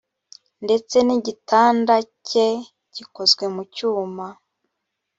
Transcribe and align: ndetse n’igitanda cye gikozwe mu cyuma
ndetse 0.65 0.95
n’igitanda 1.05 1.95
cye 2.27 2.47
gikozwe 2.95 3.43
mu 3.55 3.63
cyuma 3.75 4.25